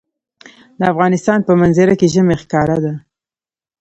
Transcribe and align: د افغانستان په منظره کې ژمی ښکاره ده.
د 0.79 0.81
افغانستان 0.91 1.39
په 1.47 1.51
منظره 1.61 1.93
کې 1.99 2.07
ژمی 2.13 2.35
ښکاره 2.41 2.77
ده. 2.83 2.93